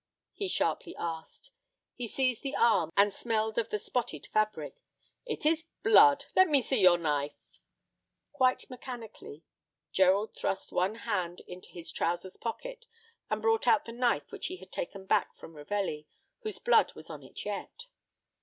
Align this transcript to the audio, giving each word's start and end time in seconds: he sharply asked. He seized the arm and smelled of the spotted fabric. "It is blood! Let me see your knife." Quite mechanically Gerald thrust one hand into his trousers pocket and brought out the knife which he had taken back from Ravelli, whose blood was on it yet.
he 0.33 0.47
sharply 0.47 0.95
asked. 0.97 1.51
He 1.93 2.07
seized 2.07 2.41
the 2.41 2.55
arm 2.55 2.89
and 2.97 3.13
smelled 3.13 3.59
of 3.59 3.69
the 3.69 3.77
spotted 3.77 4.25
fabric. 4.33 4.73
"It 5.27 5.45
is 5.45 5.63
blood! 5.83 6.25
Let 6.35 6.47
me 6.49 6.59
see 6.63 6.81
your 6.81 6.97
knife." 6.97 7.35
Quite 8.33 8.67
mechanically 8.67 9.43
Gerald 9.91 10.33
thrust 10.35 10.71
one 10.71 10.95
hand 10.95 11.41
into 11.41 11.69
his 11.69 11.91
trousers 11.91 12.35
pocket 12.37 12.87
and 13.29 13.43
brought 13.43 13.67
out 13.67 13.85
the 13.85 13.91
knife 13.91 14.31
which 14.31 14.47
he 14.47 14.57
had 14.57 14.71
taken 14.71 15.05
back 15.05 15.35
from 15.35 15.55
Ravelli, 15.55 16.07
whose 16.39 16.57
blood 16.57 16.95
was 16.95 17.11
on 17.11 17.21
it 17.21 17.45
yet. 17.45 17.85